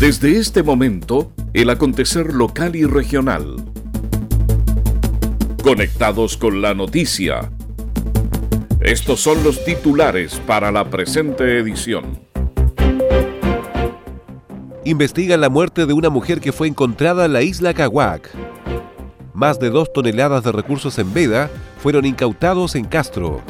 Desde 0.00 0.38
este 0.38 0.62
momento, 0.62 1.30
el 1.52 1.68
acontecer 1.68 2.32
local 2.32 2.74
y 2.74 2.86
regional. 2.86 3.56
Conectados 5.62 6.38
con 6.38 6.62
la 6.62 6.72
noticia. 6.72 7.52
Estos 8.80 9.20
son 9.20 9.44
los 9.44 9.62
titulares 9.62 10.40
para 10.46 10.72
la 10.72 10.88
presente 10.88 11.58
edición. 11.58 12.18
Investigan 14.86 15.42
la 15.42 15.50
muerte 15.50 15.84
de 15.84 15.92
una 15.92 16.08
mujer 16.08 16.40
que 16.40 16.52
fue 16.52 16.66
encontrada 16.66 17.26
en 17.26 17.34
la 17.34 17.42
isla 17.42 17.74
Cahuac. 17.74 18.30
Más 19.34 19.60
de 19.60 19.68
dos 19.68 19.92
toneladas 19.92 20.42
de 20.44 20.52
recursos 20.52 20.98
en 20.98 21.12
veda 21.12 21.50
fueron 21.78 22.06
incautados 22.06 22.74
en 22.74 22.86
Castro. 22.86 23.42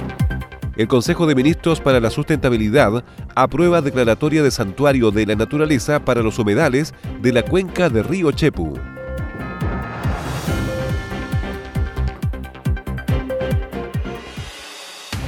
El 0.81 0.89
Consejo 0.89 1.27
de 1.27 1.35
Ministros 1.35 1.79
para 1.79 2.01
la 2.01 2.09
Sustentabilidad 2.09 3.05
aprueba 3.35 3.83
declaratoria 3.83 4.43
de 4.43 4.51
santuario 4.51 5.11
de 5.11 5.27
la 5.27 5.37
naturaleza 5.37 6.07
para 6.07 6.23
los 6.23 6.39
humedales 6.39 6.95
de 7.21 7.35
la 7.35 7.43
cuenca 7.43 7.91
de 7.91 8.03
Río 8.03 8.33
Chepu. 8.33 8.79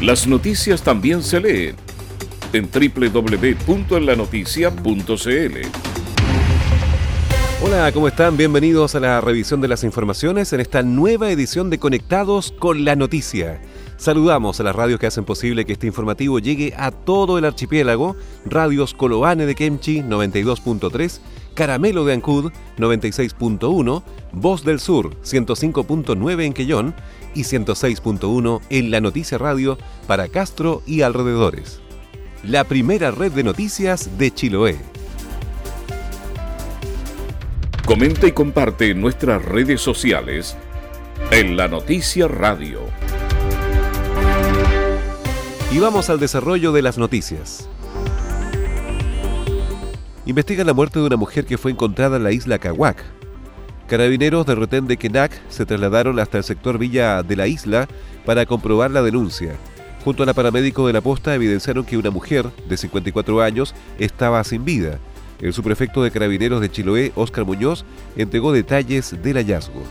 Las 0.01 0.27
noticias 0.27 0.81
también 0.81 1.23
se 1.23 1.39
leen 1.39 1.77
en 2.55 2.71
www.enlanoticia.cl. 2.73 5.59
Hola, 7.63 7.93
¿cómo 7.93 8.09
están? 8.09 8.39
Bienvenidos 8.39 8.95
a 8.95 9.01
la 9.01 9.21
revisión 9.21 9.61
de 9.61 9.69
las 9.69 9.85
informaciones 9.85 10.51
en 10.55 10.61
esta 10.61 10.83
nueva 10.83 11.31
edición 11.31 11.69
de 11.69 11.79
Conectados 11.79 12.55
con 12.59 12.87
la 12.87 12.97
Noticia. 12.97 13.61
Saludamos 14.03 14.59
a 14.59 14.65
las 14.65 14.75
radios 14.75 14.99
que 14.99 15.07
hacen 15.07 15.25
posible 15.25 15.65
que 15.65 15.75
este 15.75 15.87
informativo 15.87 16.41
llegue 16.41 16.75
a 16.77 16.91
todo 16.91 17.39
el 17.39 17.45
archipiélago, 17.45 18.17
radios 18.45 18.95
Coloane 18.95 19.47
de 19.47 19.55
Kemchi 19.55 20.01
92.3, 20.01 21.21
Caramelo 21.55 22.05
de 22.05 22.15
Ancud 22.15 22.51
96.1, 22.79 24.03
Voz 24.33 24.65
del 24.65 24.81
Sur 24.81 25.15
105.9 25.21 26.43
en 26.43 26.53
Quellón 26.53 26.95
y 27.37 27.43
106.1 27.43 28.61
en 28.71 28.91
la 28.91 29.01
Noticia 29.01 29.39
Radio 29.39 29.79
para 30.09 30.27
Castro 30.27 30.83
y 30.85 31.03
alrededores. 31.03 31.81
La 32.43 32.65
primera 32.65 33.13
red 33.13 33.31
de 33.31 33.45
noticias 33.45 34.19
de 34.19 34.35
Chiloé. 34.35 34.79
Comenta 37.87 38.27
y 38.27 38.33
comparte 38.33 38.91
en 38.91 39.01
nuestras 39.01 39.45
redes 39.45 39.81
sociales 39.81 40.57
en 41.31 41.57
la 41.57 41.69
Noticia 41.69 42.27
Radio. 42.27 42.81
Y 45.73 45.79
vamos 45.79 46.11
al 46.11 46.21
desarrollo 46.21 46.71
de 46.73 46.83
las 46.83 46.99
noticias. 46.99 47.67
Investigan 50.27 50.67
la 50.67 50.75
muerte 50.75 50.99
de 50.99 51.07
una 51.07 51.17
mujer 51.17 51.47
que 51.47 51.57
fue 51.57 51.71
encontrada 51.71 52.19
en 52.19 52.25
la 52.25 52.33
isla 52.33 52.59
Cahuac. 52.59 53.03
Carabineros 53.87 54.45
de 54.45 54.55
retén 54.55 54.87
de 54.87 54.99
Kenak 54.99 55.33
se 55.49 55.65
trasladaron 55.65 56.19
hasta 56.19 56.37
el 56.37 56.45
sector 56.45 56.77
Villa 56.77 57.23
de 57.23 57.37
la 57.37 57.47
isla 57.47 57.89
para 58.27 58.45
comprobar 58.45 58.91
la 58.91 59.01
denuncia. 59.01 59.55
Junto 60.05 60.23
a 60.23 60.27
la 60.27 60.35
paramédico 60.35 60.87
de 60.87 60.93
la 60.93 61.01
posta 61.01 61.35
evidenciaron 61.35 61.87
que 61.87 61.97
una 61.97 62.11
mujer 62.11 62.51
de 62.69 62.77
54 62.77 63.41
años 63.41 63.75
estaba 63.99 64.45
sin 64.45 64.67
vida. 64.67 64.99
El 65.41 65.55
subprefecto 65.55 66.03
de 66.03 66.11
Carabineros 66.11 66.61
de 66.61 66.71
Chiloé, 66.71 67.13
Óscar 67.15 67.47
Muñoz, 67.47 67.87
entregó 68.15 68.53
detalles 68.53 69.23
del 69.23 69.39
hallazgo. 69.39 69.83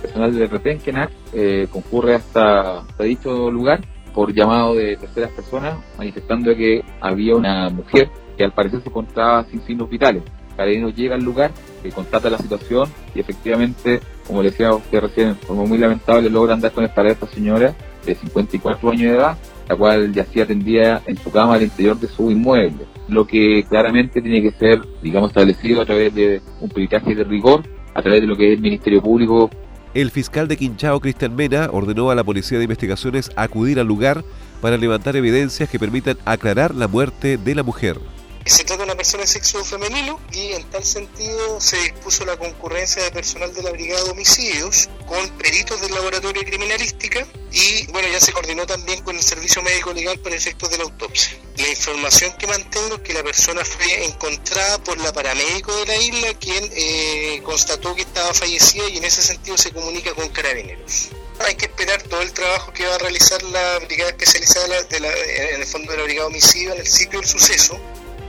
personal 0.00 0.32
de 0.32 0.46
retén 0.46 0.78
Kenak 0.78 1.10
eh, 1.32 1.66
concurre 1.72 2.14
hasta 2.14 2.84
dicho 3.00 3.50
lugar 3.50 3.80
por 4.16 4.32
llamado 4.32 4.74
de 4.74 4.96
terceras 4.96 5.30
personas 5.32 5.76
manifestando 5.98 6.56
que 6.56 6.82
había 7.02 7.36
una 7.36 7.68
mujer 7.68 8.08
que 8.38 8.44
al 8.44 8.52
parecer 8.52 8.80
se 8.80 8.88
encontraba 8.88 9.44
sin 9.44 9.60
signos 9.60 9.90
vitales. 9.90 10.22
Carabineros 10.56 10.96
llega 10.96 11.16
al 11.16 11.22
lugar, 11.22 11.50
que 11.82 11.90
constata 11.90 12.30
la 12.30 12.38
situación 12.38 12.88
y 13.14 13.20
efectivamente, 13.20 14.00
como 14.26 14.42
le 14.42 14.50
decía 14.50 14.72
usted 14.72 15.00
recién, 15.00 15.36
en 15.46 15.56
muy 15.56 15.76
lamentable 15.76 16.30
logran 16.30 16.62
dar 16.62 16.72
con 16.72 16.84
esta 16.84 17.02
a 17.02 17.08
esta 17.08 17.26
señora 17.26 17.74
de 18.06 18.14
54 18.14 18.90
años 18.90 19.02
de 19.02 19.18
edad, 19.18 19.36
la 19.68 19.76
cual 19.76 20.10
yacía 20.14 20.46
tendida 20.46 21.02
en 21.04 21.18
su 21.18 21.30
cama 21.30 21.56
al 21.56 21.62
interior 21.64 22.00
de 22.00 22.08
su 22.08 22.30
inmueble, 22.30 22.86
lo 23.08 23.26
que 23.26 23.66
claramente 23.68 24.22
tiene 24.22 24.40
que 24.40 24.52
ser, 24.52 24.80
digamos, 25.02 25.28
establecido 25.28 25.82
a 25.82 25.84
través 25.84 26.14
de 26.14 26.40
un 26.62 26.70
peritaje 26.70 27.14
de 27.14 27.24
rigor, 27.24 27.64
a 27.92 28.00
través 28.00 28.22
de 28.22 28.26
lo 28.26 28.34
que 28.34 28.46
es 28.46 28.56
el 28.56 28.62
Ministerio 28.62 29.02
Público 29.02 29.50
el 29.96 30.10
fiscal 30.10 30.46
de 30.46 30.58
Quinchao, 30.58 31.00
Cristian 31.00 31.34
Mena, 31.34 31.70
ordenó 31.72 32.10
a 32.10 32.14
la 32.14 32.22
Policía 32.22 32.58
de 32.58 32.64
Investigaciones 32.64 33.30
acudir 33.34 33.80
al 33.80 33.86
lugar 33.86 34.24
para 34.60 34.76
levantar 34.76 35.16
evidencias 35.16 35.70
que 35.70 35.78
permitan 35.78 36.18
aclarar 36.26 36.74
la 36.74 36.86
muerte 36.86 37.38
de 37.38 37.54
la 37.54 37.62
mujer. 37.62 37.98
Se 38.46 38.62
trata 38.62 38.78
de 38.78 38.84
una 38.84 38.94
persona 38.94 39.24
de 39.24 39.26
sexo 39.26 39.64
femenino 39.64 40.20
y 40.30 40.52
en 40.52 40.62
tal 40.70 40.84
sentido 40.84 41.60
se 41.60 41.76
dispuso 41.78 42.24
la 42.24 42.36
concurrencia 42.36 43.02
de 43.02 43.10
personal 43.10 43.52
de 43.52 43.60
la 43.60 43.72
Brigada 43.72 44.04
de 44.04 44.10
Homicidios 44.10 44.88
con 45.04 45.28
peritos 45.30 45.80
del 45.80 45.92
laboratorio 45.92 46.42
de 46.42 47.26
y 47.52 47.86
bueno, 47.90 48.08
ya 48.08 48.20
se 48.20 48.32
coordinó 48.32 48.64
también 48.64 49.02
con 49.02 49.16
el 49.16 49.22
Servicio 49.22 49.62
Médico 49.62 49.92
Legal 49.92 50.18
para 50.20 50.36
efectos 50.36 50.70
de 50.70 50.78
la 50.78 50.84
autopsia. 50.84 51.36
La 51.56 51.68
información 51.68 52.32
que 52.38 52.46
mantengo 52.46 52.94
es 52.96 53.00
que 53.00 53.14
la 53.14 53.24
persona 53.24 53.64
fue 53.64 54.04
encontrada 54.04 54.78
por 54.78 54.96
la 54.98 55.12
paramédico 55.12 55.74
de 55.74 55.86
la 55.86 55.96
isla 55.96 56.34
quien 56.34 56.70
eh, 56.72 57.40
constató 57.42 57.96
que 57.96 58.02
estaba 58.02 58.32
fallecida 58.32 58.88
y 58.88 58.98
en 58.98 59.04
ese 59.04 59.22
sentido 59.22 59.58
se 59.58 59.72
comunica 59.72 60.14
con 60.14 60.28
carabineros 60.28 61.08
hay 61.40 61.54
que 61.54 61.66
esperar 61.66 62.02
todo 62.04 62.22
el 62.22 62.32
trabajo 62.32 62.72
que 62.72 62.86
va 62.86 62.94
a 62.94 62.98
realizar 62.98 63.42
la 63.42 63.78
brigada 63.80 64.10
especializada 64.10 64.82
de 64.84 64.96
en 64.96 65.60
el 65.60 65.66
fondo 65.66 65.92
de 65.92 65.98
la 65.98 66.04
brigada 66.04 66.28
homicidio 66.28 66.72
en 66.72 66.80
el 66.80 66.86
sitio 66.86 67.20
del 67.20 67.28
suceso 67.28 67.78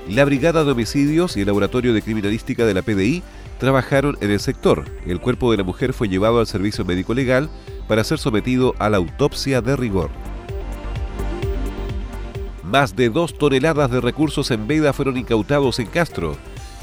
la 0.09 0.23
Brigada 0.25 0.63
de 0.63 0.71
Homicidios 0.71 1.35
y 1.35 1.41
el 1.41 1.47
Laboratorio 1.47 1.93
de 1.93 2.01
Criminalística 2.01 2.65
de 2.65 2.73
la 2.73 2.81
PDI 2.81 3.23
trabajaron 3.59 4.17
en 4.21 4.31
el 4.31 4.39
sector. 4.39 4.85
El 5.05 5.19
cuerpo 5.19 5.51
de 5.51 5.57
la 5.57 5.63
mujer 5.63 5.93
fue 5.93 6.07
llevado 6.07 6.39
al 6.39 6.47
servicio 6.47 6.85
médico 6.85 7.13
legal 7.13 7.49
para 7.87 8.03
ser 8.03 8.17
sometido 8.17 8.73
a 8.79 8.89
la 8.89 8.97
autopsia 8.97 9.61
de 9.61 9.75
rigor. 9.75 10.09
Más 12.63 12.95
de 12.95 13.09
dos 13.09 13.37
toneladas 13.37 13.91
de 13.91 14.01
recursos 14.01 14.51
en 14.51 14.67
veda 14.67 14.93
fueron 14.93 15.17
incautados 15.17 15.79
en 15.79 15.87
Castro, 15.87 16.37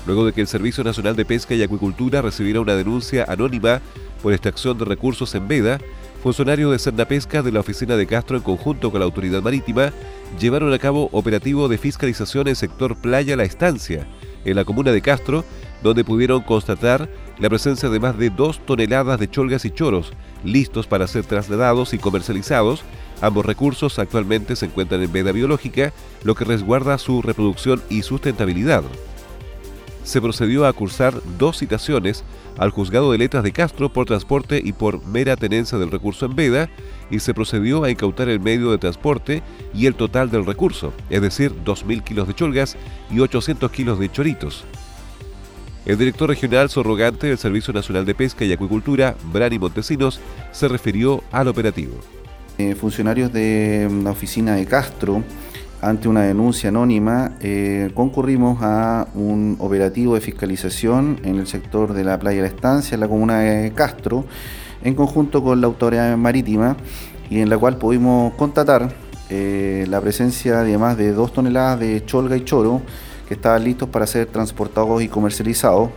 luego 0.07 0.27
de 0.27 0.33
que 0.33 0.41
el 0.41 0.47
Servicio 0.47 0.85
Nacional 0.85 1.17
de 1.17 1.25
Pesca 1.25 1.55
y 1.55 1.63
Acuicultura 1.63 2.23
recibiera 2.23 2.61
una 2.61 2.75
denuncia 2.75 3.25
anónima 3.29 3.81
por 4.23 4.33
extracción 4.33 4.79
de 4.79 4.85
recursos 4.85 5.35
en 5.35 5.49
veda 5.49 5.79
funcionarios 6.25 6.73
de 6.73 6.79
Cernapesca 6.79 7.43
de 7.43 7.53
la 7.53 7.61
oficina 7.61 7.97
de 7.97 8.07
Castro 8.07 8.39
en 8.39 8.43
conjunto 8.43 8.91
con 8.91 8.99
la 8.99 9.05
autoridad 9.05 9.43
marítima 9.43 9.93
llevaron 10.41 10.73
a 10.73 10.79
cabo 10.79 11.11
operativo 11.13 11.69
de 11.69 11.77
fiscalización 11.77 12.49
en 12.49 12.57
sector 12.57 12.97
Playa 12.97 13.37
La 13.37 13.45
Estancia, 13.45 14.07
en 14.47 14.57
la 14.57 14.65
comuna 14.65 14.91
de 14.91 15.03
Castro, 15.03 15.45
donde 15.83 16.03
pudieron 16.03 16.41
constatar 16.41 17.11
la 17.39 17.51
presencia 17.51 17.91
de 17.91 18.01
más 18.01 18.17
de 18.17 18.31
dos 18.31 18.65
toneladas 18.65 19.21
de 19.21 19.29
cholgas 19.29 19.67
y 19.67 19.71
choros, 19.71 20.15
listos 20.45 20.87
para 20.87 21.07
ser 21.09 21.27
trasladados 21.27 21.93
y 21.93 21.99
comercializados. 21.99 22.85
Ambos 23.21 23.45
recursos 23.45 23.99
actualmente 23.99 24.57
se 24.57 24.65
encuentran 24.65 25.03
en 25.03 25.13
veda 25.13 25.31
biológica, 25.31 25.93
lo 26.23 26.35
que 26.35 26.47
resguarda 26.47 26.97
su 26.97 27.21
reproducción 27.21 27.83
y 27.91 28.01
sustentabilidad. 28.01 28.83
Se 30.05 30.21
procedió 30.21 30.67
a 30.67 30.73
cursar 30.73 31.15
dos 31.39 31.59
citaciones 31.59 32.25
al 32.59 32.71
juzgado 32.71 33.11
de 33.11 33.19
letras 33.19 33.43
de 33.43 33.53
Castro 33.53 33.93
por 33.93 34.07
transporte 34.07 34.61
y 34.63 34.73
por 34.73 35.05
mera 35.07 35.35
tenencia 35.37 35.79
del 35.79 35.91
recurso 35.91 36.27
en 36.27 36.37
veda 36.37 36.71
y 37.11 37.19
se 37.19 37.35
procedió 37.35 37.85
a 37.85 37.91
incautar 37.91 38.29
el 38.29 38.39
medio 38.39 38.71
de 38.71 38.79
transporte 38.79 39.43
y 39.73 39.87
el 39.87 39.95
total 39.95 40.31
del 40.31 40.47
recurso, 40.47 40.93
es 41.11 41.23
decir, 41.23 41.53
2.000 41.65 42.05
kilos 42.05 42.29
de 42.29 42.35
cholgas 42.35 42.77
y 43.11 43.21
800 43.21 43.71
kilos 43.71 43.99
de 43.99 44.13
choritos. 44.13 44.65
El 45.87 45.99
director 45.99 46.29
regional 46.29 46.71
sorrogante 46.71 47.27
del 47.27 47.39
Servicio 47.39 47.75
Nacional 47.75 48.07
de 48.07 48.15
Pesca 48.15 48.45
y 48.45 48.53
Acuicultura, 48.53 49.17
Brani 49.33 49.59
Montesinos, 49.59 50.21
se 50.51 50.69
refirió 50.69 51.23
al 51.31 51.49
operativo. 51.49 51.95
Eh, 52.57 52.75
funcionarios 52.75 53.33
de 53.33 53.91
la 54.03 54.11
oficina 54.11 54.55
de 54.55 54.65
Castro 54.65 55.23
ante 55.85 56.09
una 56.09 56.23
denuncia 56.23 56.71
anónima, 56.71 57.33
eh, 57.41 57.91
concurrimos 57.95 58.59
a 58.63 59.07
un 59.15 59.57
operativo 59.61 60.15
de 60.15 60.23
fiscalización 60.23 61.21
en 61.25 61.37
el 61.37 61.47
sector 61.47 61.93
de 61.93 62.05
la 62.05 62.19
playa 62.19 62.41
la 62.41 62.49
estancia, 62.49 62.95
en 62.95 63.01
la 63.01 63.09
comuna 63.09 63.41
de 63.41 63.73
Castro, 63.73 64.25
en 64.83 64.95
conjunto 64.95 65.43
con 65.43 65.61
la 65.61 65.67
autoridad 65.67 66.17
marítima, 66.17 66.77
y 67.29 67.41
en 67.41 67.51
la 67.51 67.59
cual 67.59 67.77
pudimos 67.77 68.33
constatar 68.35 68.95
eh, 69.29 69.85
la 69.89 70.01
presencia 70.01 70.61
de 70.61 70.79
más 70.79 70.97
de 70.97 71.13
dos 71.13 71.33
toneladas 71.35 71.81
de 71.81 72.03
cholga 72.07 72.37
y 72.37 72.45
choro 72.45 72.81
que 73.29 73.35
estaban 73.35 73.63
listos 73.65 73.89
para 73.91 74.07
ser 74.07 74.27
transportados 74.27 75.03
y 75.03 75.09
comercializados, 75.09 75.91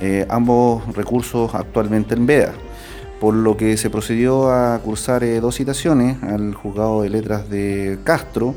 eh, 0.00 0.26
ambos 0.28 0.94
recursos 0.94 1.54
actualmente 1.54 2.14
en 2.14 2.26
veda. 2.26 2.52
Por 3.20 3.34
lo 3.34 3.56
que 3.56 3.76
se 3.76 3.90
procedió 3.90 4.50
a 4.52 4.78
cursar 4.78 5.24
dos 5.40 5.56
citaciones 5.56 6.22
al 6.22 6.54
juzgado 6.54 7.02
de 7.02 7.10
letras 7.10 7.48
de 7.48 7.98
Castro, 8.04 8.54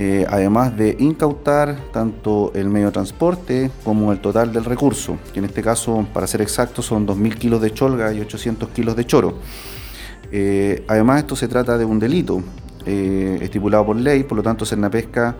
eh, 0.00 0.24
además 0.30 0.76
de 0.76 0.96
incautar 1.00 1.76
tanto 1.92 2.52
el 2.54 2.68
medio 2.68 2.86
de 2.86 2.92
transporte 2.92 3.70
como 3.82 4.12
el 4.12 4.20
total 4.20 4.52
del 4.52 4.64
recurso, 4.64 5.18
que 5.32 5.40
en 5.40 5.46
este 5.46 5.60
caso, 5.60 6.06
para 6.14 6.28
ser 6.28 6.40
exacto, 6.40 6.82
son 6.82 7.04
2.000 7.04 7.34
kilos 7.34 7.60
de 7.60 7.74
cholga 7.74 8.12
y 8.12 8.20
800 8.20 8.68
kilos 8.68 8.94
de 8.94 9.04
choro. 9.04 9.34
Eh, 10.30 10.84
además, 10.86 11.18
esto 11.18 11.34
se 11.34 11.48
trata 11.48 11.76
de 11.76 11.84
un 11.84 11.98
delito 11.98 12.40
eh, 12.86 13.40
estipulado 13.42 13.86
por 13.86 13.96
ley, 13.96 14.22
por 14.22 14.36
lo 14.36 14.42
tanto, 14.44 14.64
Cernapesca 14.64 15.34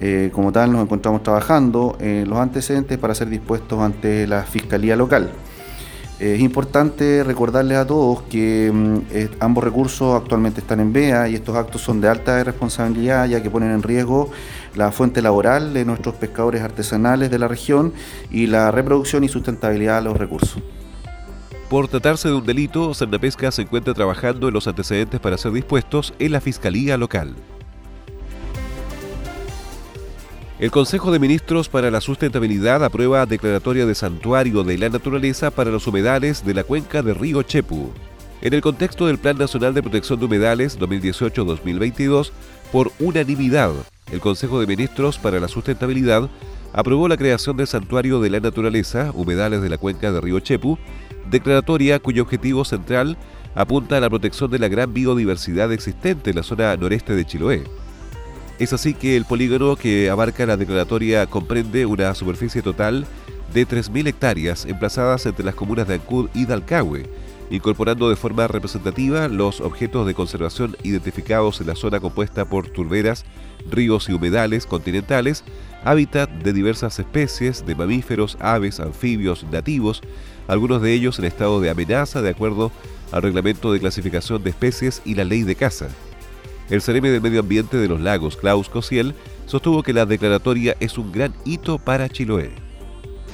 Eh, 0.00 0.30
como 0.32 0.52
tal, 0.52 0.70
nos 0.70 0.82
encontramos 0.82 1.24
trabajando 1.24 1.96
en 1.98 2.28
los 2.28 2.38
antecedentes 2.38 2.98
para 2.98 3.14
ser 3.16 3.28
dispuestos 3.28 3.80
ante 3.80 4.26
la 4.28 4.44
Fiscalía 4.44 4.94
Local. 4.94 5.28
Es 6.18 6.40
importante 6.40 7.22
recordarles 7.22 7.78
a 7.78 7.86
todos 7.86 8.22
que 8.22 8.72
mm, 8.72 8.98
ambos 9.38 9.62
recursos 9.62 10.20
actualmente 10.20 10.60
están 10.60 10.80
en 10.80 10.92
vea 10.92 11.28
y 11.28 11.36
estos 11.36 11.54
actos 11.54 11.80
son 11.80 12.00
de 12.00 12.08
alta 12.08 12.42
responsabilidad 12.42 13.26
ya 13.28 13.40
que 13.40 13.50
ponen 13.50 13.70
en 13.70 13.84
riesgo 13.84 14.28
la 14.74 14.90
fuente 14.90 15.22
laboral 15.22 15.72
de 15.72 15.84
nuestros 15.84 16.16
pescadores 16.16 16.62
artesanales 16.62 17.30
de 17.30 17.38
la 17.38 17.46
región 17.46 17.92
y 18.32 18.48
la 18.48 18.72
reproducción 18.72 19.22
y 19.22 19.28
sustentabilidad 19.28 19.98
de 19.98 20.08
los 20.08 20.16
recursos. 20.16 20.60
Por 21.70 21.86
tratarse 21.86 22.28
de 22.28 22.34
un 22.34 22.46
delito, 22.46 22.92
Pesca 23.20 23.52
se 23.52 23.62
encuentra 23.62 23.94
trabajando 23.94 24.48
en 24.48 24.54
los 24.54 24.66
antecedentes 24.66 25.20
para 25.20 25.38
ser 25.38 25.52
dispuestos 25.52 26.14
en 26.18 26.32
la 26.32 26.40
Fiscalía 26.40 26.96
local. 26.96 27.36
El 30.58 30.72
Consejo 30.72 31.12
de 31.12 31.20
Ministros 31.20 31.68
para 31.68 31.88
la 31.88 32.00
Sustentabilidad 32.00 32.84
aprueba 32.84 33.26
declaratoria 33.26 33.86
de 33.86 33.94
santuario 33.94 34.64
de 34.64 34.76
la 34.76 34.88
naturaleza 34.88 35.52
para 35.52 35.70
los 35.70 35.86
humedales 35.86 36.44
de 36.44 36.52
la 36.52 36.64
cuenca 36.64 37.00
de 37.00 37.14
Río 37.14 37.44
Chepu. 37.44 37.92
En 38.42 38.54
el 38.54 38.60
contexto 38.60 39.06
del 39.06 39.18
Plan 39.18 39.38
Nacional 39.38 39.72
de 39.72 39.82
Protección 39.82 40.18
de 40.18 40.24
Humedales 40.26 40.76
2018-2022, 40.80 42.32
por 42.72 42.90
unanimidad, 42.98 43.70
el 44.10 44.18
Consejo 44.18 44.58
de 44.58 44.66
Ministros 44.66 45.16
para 45.16 45.38
la 45.38 45.46
Sustentabilidad 45.46 46.28
aprobó 46.72 47.06
la 47.06 47.16
creación 47.16 47.56
del 47.56 47.68
Santuario 47.68 48.20
de 48.20 48.30
la 48.30 48.40
Naturaleza, 48.40 49.12
Humedales 49.14 49.62
de 49.62 49.68
la 49.68 49.78
Cuenca 49.78 50.10
de 50.10 50.20
Río 50.20 50.40
Chepu, 50.40 50.76
declaratoria 51.30 52.00
cuyo 52.00 52.24
objetivo 52.24 52.64
central 52.64 53.16
apunta 53.54 53.98
a 53.98 54.00
la 54.00 54.10
protección 54.10 54.50
de 54.50 54.58
la 54.58 54.66
gran 54.66 54.92
biodiversidad 54.92 55.72
existente 55.72 56.30
en 56.30 56.36
la 56.36 56.42
zona 56.42 56.76
noreste 56.76 57.14
de 57.14 57.24
Chiloé. 57.24 57.62
Es 58.58 58.72
así 58.72 58.92
que 58.92 59.16
el 59.16 59.24
polígono 59.24 59.76
que 59.76 60.10
abarca 60.10 60.44
la 60.44 60.56
declaratoria 60.56 61.26
comprende 61.26 61.86
una 61.86 62.12
superficie 62.16 62.60
total 62.60 63.06
de 63.54 63.66
3.000 63.66 64.08
hectáreas 64.08 64.64
emplazadas 64.64 65.26
entre 65.26 65.44
las 65.44 65.54
comunas 65.54 65.86
de 65.86 65.94
Ancud 65.94 66.28
y 66.34 66.44
Dalcahue, 66.44 67.08
incorporando 67.50 68.10
de 68.10 68.16
forma 68.16 68.48
representativa 68.48 69.28
los 69.28 69.60
objetos 69.60 70.08
de 70.08 70.14
conservación 70.14 70.76
identificados 70.82 71.60
en 71.60 71.68
la 71.68 71.76
zona 71.76 72.00
compuesta 72.00 72.46
por 72.46 72.68
turberas, 72.68 73.24
ríos 73.70 74.08
y 74.08 74.12
humedales 74.12 74.66
continentales, 74.66 75.44
hábitat 75.84 76.28
de 76.28 76.52
diversas 76.52 76.98
especies 76.98 77.64
de 77.64 77.76
mamíferos, 77.76 78.36
aves, 78.40 78.80
anfibios, 78.80 79.46
nativos, 79.52 80.02
algunos 80.48 80.82
de 80.82 80.92
ellos 80.94 81.20
en 81.20 81.26
estado 81.26 81.60
de 81.60 81.70
amenaza 81.70 82.22
de 82.22 82.30
acuerdo 82.30 82.72
al 83.12 83.22
reglamento 83.22 83.72
de 83.72 83.78
clasificación 83.78 84.42
de 84.42 84.50
especies 84.50 85.00
y 85.04 85.14
la 85.14 85.22
ley 85.22 85.44
de 85.44 85.54
caza. 85.54 85.86
El 86.70 86.82
Cereme 86.82 87.10
del 87.10 87.22
Medio 87.22 87.40
Ambiente 87.40 87.78
de 87.78 87.88
los 87.88 88.00
Lagos, 88.00 88.36
Klaus 88.36 88.68
Cosiel, 88.68 89.14
sostuvo 89.46 89.82
que 89.82 89.94
la 89.94 90.04
declaratoria 90.04 90.76
es 90.80 90.98
un 90.98 91.12
gran 91.12 91.32
hito 91.44 91.78
para 91.78 92.08
Chiloé. 92.08 92.50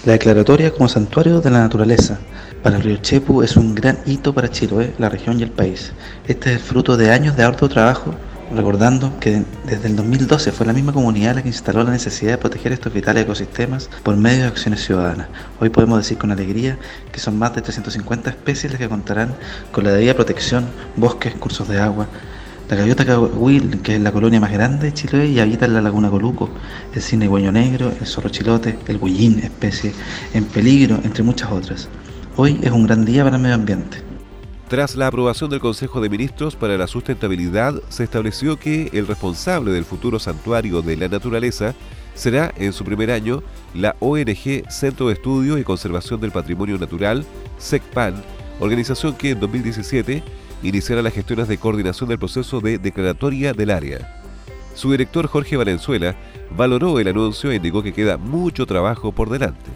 La 0.07 0.13
declaratoria 0.13 0.71
como 0.71 0.89
santuario 0.89 1.41
de 1.41 1.51
la 1.51 1.61
naturaleza 1.61 2.21
para 2.63 2.77
el 2.77 2.83
río 2.83 2.97
Chepu 2.99 3.43
es 3.43 3.57
un 3.57 3.75
gran 3.75 3.99
hito 4.07 4.33
para 4.33 4.51
Chiloé, 4.51 4.95
la 4.99 5.09
región 5.09 5.41
y 5.41 5.43
el 5.43 5.51
país. 5.51 5.93
Este 6.29 6.51
es 6.51 6.57
el 6.57 6.63
fruto 6.63 6.97
de 6.97 7.11
años 7.11 7.37
de 7.37 7.43
arduo 7.43 7.69
trabajo 7.69 8.15
recordando 8.55 9.19
que 9.19 9.43
desde 9.67 9.89
el 9.89 9.97
2012 9.97 10.53
fue 10.53 10.67
la 10.67 10.73
misma 10.73 10.93
comunidad 10.93 11.35
la 11.35 11.43
que 11.43 11.49
instaló 11.49 11.83
la 11.83 11.91
necesidad 11.91 12.33
de 12.33 12.39
proteger 12.39 12.73
estos 12.73 12.93
vitales 12.93 13.25
ecosistemas 13.25 13.89
por 14.03 14.17
medio 14.17 14.43
de 14.43 14.49
acciones 14.49 14.85
ciudadanas. 14.85 15.29
Hoy 15.61 15.71
podemos 15.71 15.99
decir 15.99 16.19
con 16.19 16.31
alegría 16.31 16.79
que 17.11 17.21
son 17.21 17.39
más 17.39 17.55
de 17.55 17.63
350 17.63 18.31
especies 18.31 18.73
las 18.73 18.81
que 18.81 18.89
contarán 18.89 19.35
con 19.73 19.85
la 19.85 19.93
debida 19.93 20.15
protección, 20.15 20.67
bosques, 20.97 21.35
cursos 21.35 21.69
de 21.69 21.81
agua. 21.81 22.07
La 22.69 22.77
gaviota 22.77 23.05
cahuil, 23.05 23.83
que 23.83 23.97
es 23.97 24.01
la 24.01 24.11
colonia 24.11 24.41
más 24.41 24.51
grande 24.51 24.87
de 24.87 24.95
Chile 24.95 25.27
y 25.27 25.39
habita 25.39 25.67
en 25.67 25.75
la 25.75 25.83
laguna 25.83 26.09
Coluco, 26.09 26.49
el 26.95 27.03
cine 27.03 27.29
hueño 27.29 27.53
negro, 27.53 27.93
el 28.01 28.07
zorro 28.07 28.31
chilote, 28.31 28.79
el 28.89 28.97
bullín, 28.97 29.41
especie 29.41 29.93
en 30.33 30.45
peligro, 30.47 30.99
entre 31.05 31.23
muchas 31.23 31.53
otras. 31.53 31.89
Hoy 32.37 32.59
es 32.63 32.71
un 32.71 32.85
gran 32.87 33.05
día 33.05 33.23
para 33.23 33.37
el 33.37 33.43
medio 33.43 33.55
ambiente. 33.55 33.99
Tras 34.69 34.97
la 34.97 35.09
aprobación 35.09 35.51
del 35.51 35.61
Consejo 35.61 36.01
de 36.01 36.09
Ministros 36.09 36.57
para 36.57 36.79
la 36.79 36.87
Sustentabilidad, 36.87 37.75
se 37.91 38.05
estableció 38.05 38.59
que 38.59 38.89
el 38.95 39.07
responsable 39.07 39.71
del 39.71 39.85
futuro 39.85 40.19
santuario 40.19 40.81
de 40.81 40.97
la 40.97 41.09
naturaleza 41.09 41.75
será 42.15 42.51
en 42.57 42.73
su 42.73 42.83
primer 42.83 43.11
año 43.11 43.43
la 43.75 43.95
ONG 44.01 44.71
Centro 44.71 45.09
de 45.09 45.15
Estudio 45.15 45.59
y 45.59 45.65
Conservación 45.65 46.19
del 46.19 46.33
Patrimonio 46.33 46.79
Natural, 46.79 47.27
SECPAN, 47.59 48.15
organización 48.59 49.15
que 49.17 49.31
en 49.31 49.41
2017 49.41 50.23
iniciará 50.65 51.03
las 51.03 51.13
gestiones 51.13 51.49
de 51.49 51.59
coordinación 51.59 52.09
del 52.09 52.19
proceso 52.19 52.61
de 52.61 52.79
declaratoria 52.79 53.53
del 53.53 53.71
área. 53.71 54.23
Su 54.75 54.91
director 54.91 55.29
Jorge 55.29 55.57
Valenzuela 55.57 56.17
valoró 56.57 56.99
el 56.99 57.09
anuncio 57.09 57.51
e 57.51 57.57
indicó 57.57 57.83
que 57.83 57.93
queda 57.93 58.17
mucho 58.17 58.67
trabajo 58.67 59.13
por 59.13 59.31
delante 59.31 59.71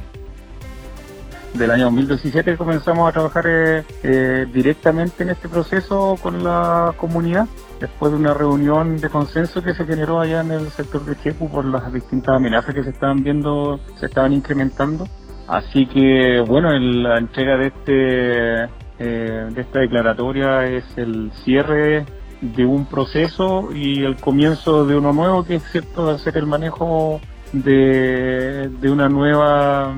del 1.55 1.71
año 1.71 1.85
2017 1.85 2.57
comenzamos 2.57 3.09
a 3.09 3.13
trabajar 3.13 3.45
eh, 3.47 3.85
eh, 4.03 4.47
directamente 4.53 5.23
en 5.23 5.31
este 5.31 5.49
proceso 5.49 6.17
con 6.23 6.45
la 6.45 6.95
comunidad, 6.97 7.47
después 7.81 8.13
de 8.13 8.19
una 8.19 8.35
reunión 8.35 8.99
de 8.99 9.09
consenso 9.09 9.63
que 9.63 9.75
se 9.75 9.85
generó 9.85 10.21
allá 10.21 10.41
en 10.41 10.53
el 10.53 10.69
sector 10.71 11.05
de 11.05 11.17
Chepu 11.17 11.49
por 11.51 11.65
las 11.65 11.93
distintas 11.93 12.37
amenazas 12.37 12.75
que 12.75 12.85
se 12.85 12.91
estaban 12.91 13.23
viendo, 13.23 13.81
se 13.99 14.07
estaban 14.07 14.33
incrementando. 14.33 15.09
Así 15.47 15.87
que, 15.87 16.45
bueno, 16.47 16.71
la 16.79 17.19
entrega 17.19 17.57
de 17.57 17.67
este 17.69 18.69
eh, 18.99 19.49
de 19.51 19.61
esta 19.61 19.81
declaratoria 19.81 20.67
es 20.67 20.85
el 20.97 21.31
cierre 21.45 22.05
de 22.41 22.67
un 22.67 22.87
proceso 22.87 23.71
y 23.75 24.05
el 24.05 24.17
comienzo 24.17 24.87
de 24.87 24.97
uno 24.97 25.13
nuevo, 25.13 25.45
que 25.45 25.57
es 25.57 25.63
cierto, 25.71 26.11
hacer 26.11 26.37
el 26.37 26.47
manejo 26.47 27.21
de, 27.53 28.71
de 28.81 28.91
una 28.91 29.09
nueva 29.09 29.95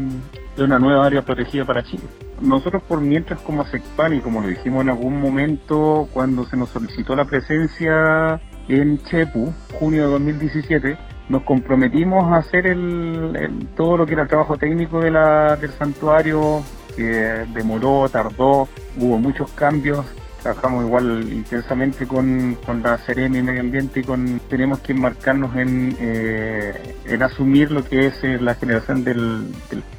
de 0.56 0.64
una 0.64 0.78
nueva 0.78 1.06
área 1.06 1.22
protegida 1.22 1.64
para 1.64 1.82
Chile. 1.82 2.02
Nosotros 2.40 2.82
por 2.82 3.00
mientras 3.00 3.40
como 3.40 3.64
SECPAN 3.64 4.14
y 4.14 4.20
como 4.20 4.40
lo 4.40 4.48
dijimos 4.48 4.82
en 4.82 4.90
algún 4.90 5.20
momento 5.20 6.08
cuando 6.12 6.44
se 6.44 6.56
nos 6.56 6.70
solicitó 6.70 7.14
la 7.14 7.24
presencia 7.24 8.40
en 8.68 8.98
Chepu, 9.04 9.52
junio 9.78 10.04
de 10.04 10.12
2017, 10.12 10.98
nos 11.28 11.42
comprometimos 11.42 12.32
a 12.32 12.38
hacer 12.38 12.66
el, 12.66 13.68
todo 13.76 13.96
lo 13.96 14.06
que 14.06 14.14
era 14.14 14.22
el 14.22 14.28
trabajo 14.28 14.56
técnico 14.56 15.00
de 15.00 15.10
la, 15.10 15.56
del 15.56 15.70
santuario, 15.70 16.62
que 16.96 17.46
demoró, 17.54 18.08
tardó, 18.08 18.68
hubo 18.98 19.18
muchos 19.18 19.50
cambios 19.52 20.06
trabajamos 20.42 20.84
igual 20.84 21.28
intensamente 21.32 22.06
con, 22.06 22.56
la 22.82 22.98
Serena 22.98 23.38
y 23.38 23.42
Medio 23.42 23.60
Ambiente 23.60 24.00
y 24.00 24.04
con 24.04 24.40
tenemos 24.48 24.80
que 24.80 24.92
enmarcarnos 24.92 25.54
en, 25.56 25.96
eh, 26.00 26.96
en 27.04 27.22
asumir 27.22 27.70
lo 27.70 27.84
que 27.84 28.06
es 28.06 28.24
eh, 28.24 28.38
la 28.40 28.54
generación 28.54 29.04
del, 29.04 29.52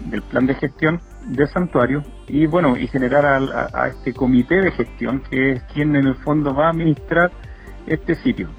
del, 0.10 0.22
plan 0.24 0.48
de 0.48 0.56
gestión 0.56 1.00
del 1.28 1.48
santuario 1.50 2.04
y 2.28 2.46
bueno 2.46 2.78
y 2.78 2.88
generar 2.88 3.26
a, 3.26 3.88
este 3.88 4.14
comité 4.14 4.62
de 4.62 4.72
gestión 4.72 5.22
que 5.30 5.54
es 5.54 5.64
quien 5.74 5.96
en 5.96 6.08
el 6.08 6.16
fondo 6.16 6.54
va 6.54 6.68
a 6.68 6.70
administrar 6.72 7.32
este 7.88 8.16
sitio. 8.16 8.50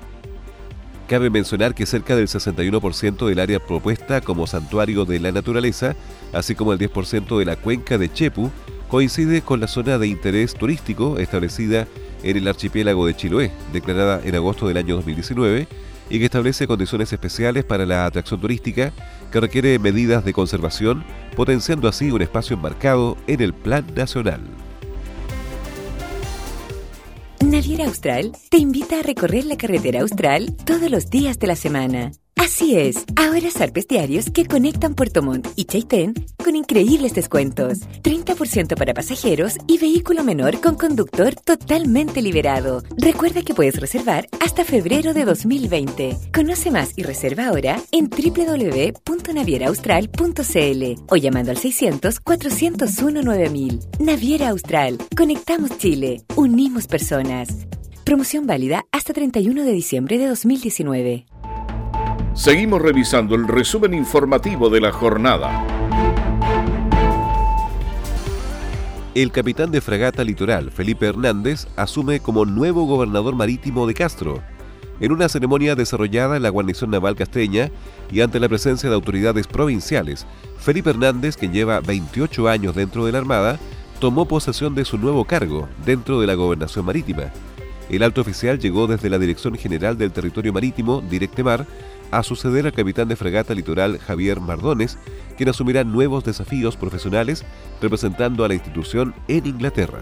Cabe 1.09 1.31
mencionar 1.31 1.75
que 1.75 1.85
cerca 1.85 2.17
del 2.17 2.29
61% 2.29 3.27
del 3.27 3.39
área 3.39 3.59
propuesta 3.59 4.21
como 4.21 4.47
santuario 4.47 5.05
de 5.05 5.21
la 5.21 5.33
naturaleza, 5.33 5.95
así 6.33 6.55
como 6.55 6.73
el 6.73 6.79
10% 6.79 7.39
de 7.39 7.45
la 7.45 7.57
cuenca 7.57 7.99
de 7.99 8.11
Chepu, 8.11 8.51
coincide 8.93 9.41
con 9.41 9.59
la 9.59 9.69
zona 9.69 9.97
de 9.97 10.07
interés 10.07 10.53
turístico 10.53 11.17
establecida 11.17 11.89
en 12.23 12.37
el 12.37 12.47
archipiélago 12.47 13.07
de 13.07 13.17
Chiloé, 13.17 13.51
declarada 13.73 14.21
en 14.23 14.35
agosto 14.35 14.69
del 14.69 14.77
año 14.77 14.97
2019, 14.97 15.67
y 16.11 16.19
que 16.19 16.27
establece 16.27 16.67
condiciones 16.67 17.11
especiales 17.11 17.65
para 17.65 17.87
la 17.87 18.05
atracción 18.05 18.39
turística 18.39 18.93
que 19.33 19.41
requiere 19.41 19.79
medidas 19.79 20.27
de 20.27 20.35
conservación, 20.35 21.05
potenciando 21.35 21.89
así 21.89 22.11
un 22.11 22.21
espacio 22.21 22.55
enmarcado 22.55 23.17
en 23.27 23.41
el 23.41 23.55
Plan 23.55 23.87
Nacional. 23.97 24.43
Naviera 27.43 27.87
Austral 27.87 28.33
te 28.51 28.59
invita 28.59 28.99
a 28.99 29.03
recorrer 29.03 29.47
la 29.47 29.57
carretera 29.57 30.03
austral 30.03 30.55
todos 30.67 30.91
los 30.91 31.09
días 31.09 31.39
de 31.39 31.47
la 31.47 31.57
semana. 31.57 32.13
Así 32.43 32.75
es, 32.75 33.05
ahora 33.15 33.53
zarpes 33.53 33.87
diarios 33.87 34.29
que 34.29 34.45
conectan 34.45 34.97
Puerto 34.97 35.23
Montt 35.23 35.47
y 35.55 35.67
Chaitén 35.67 36.13
con 36.43 36.57
increíbles 36.57 37.15
descuentos. 37.15 37.83
30% 38.03 38.77
para 38.77 38.95
pasajeros 38.95 39.59
y 39.69 39.79
vehículo 39.79 40.25
menor 40.25 40.61
con 40.61 40.75
conductor 40.75 41.37
totalmente 41.37 42.21
liberado. 42.21 42.83
Recuerda 42.97 43.43
que 43.43 43.55
puedes 43.55 43.81
reservar 43.81 44.27
hasta 44.41 44.65
febrero 44.65 45.15
de 45.15 45.25
2020. 45.25 46.17
Conoce 46.35 46.73
más 46.73 46.99
y 46.99 47.05
reserva 47.05 47.47
ahora 47.47 47.81
en 47.93 48.11
www.navieraaustral.cl 48.11 51.05
o 51.11 51.17
llamando 51.17 51.53
al 51.53 51.59
600-401-9000. 51.59 53.99
Naviera 54.01 54.49
Austral. 54.49 54.99
Conectamos 55.17 55.79
Chile. 55.79 56.25
Unimos 56.35 56.89
personas. 56.89 57.69
Promoción 58.05 58.49
válida 58.49 58.85
hasta 58.91 59.13
31 59.13 59.63
de 59.63 59.71
diciembre 59.71 60.19
de 60.19 60.27
2019. 60.27 61.27
Seguimos 62.35 62.81
revisando 62.81 63.35
el 63.35 63.47
resumen 63.47 63.93
informativo 63.93 64.71
de 64.71 64.81
la 64.81 64.91
jornada. 64.91 65.67
El 69.15 69.31
capitán 69.31 69.71
de 69.71 69.83
fragata 69.83 70.25
litoral, 70.25 70.71
Felipe 70.71 71.07
Hernández, 71.07 71.67
asume 71.77 72.21
como 72.21 72.47
nuevo 72.47 72.87
gobernador 72.87 73.37
marítimo 73.37 73.87
de 73.87 73.93
Castro. 73.93 74.43
en 75.01 75.11
una 75.11 75.29
ceremonia 75.29 75.75
desarrollada 75.75 76.37
en 76.37 76.45
la 76.45 76.49
guarnición 76.49 76.91
naval 76.91 77.17
castreña 77.17 77.71
y 78.11 78.21
ante 78.21 78.39
la 78.39 78.49
presencia 78.49 78.89
de 78.89 78.95
autoridades 78.95 79.49
provinciales, 79.49 80.27
Felipe 80.59 80.91
Hernández, 80.91 81.37
quien 81.37 81.53
lleva 81.53 81.81
28 81.81 82.49
años 82.49 82.75
dentro 82.75 83.05
de 83.05 83.13
la 83.13 83.19
Armada, 83.19 83.59
tomó 83.99 84.27
posesión 84.27 84.77
de 84.77 84.85
su 84.85 84.99
nuevo 84.99 85.25
cargo 85.25 85.69
dentro 85.85 86.21
de 86.21 86.29
la 86.29 86.35
gobernación 86.35 86.85
marítima. 86.87 87.33
El 87.91 88.05
alto 88.05 88.21
oficial 88.21 88.59
llegó 88.59 88.87
desde 88.87 89.11
la 89.11 89.19
Dirección 89.19 89.57
General 89.57 89.99
del 89.99 90.13
Territorio 90.13 90.53
Marítimo, 90.53 91.03
Directemar, 91.03 91.67
a 92.13 92.23
suceder 92.23 92.67
al 92.67 92.73
capitán 92.73 93.09
de 93.09 93.17
fragata 93.17 93.55
litoral 93.55 93.99
Javier 93.99 94.39
Mardones, 94.39 94.99
quien 95.37 95.49
asumirá 95.49 95.83
nuevos 95.83 96.23
desafíos 96.23 96.77
profesionales 96.77 97.45
representando 97.81 98.45
a 98.45 98.49
la 98.49 98.55
institución 98.55 99.15
en 99.27 99.47
Inglaterra. 99.47 100.01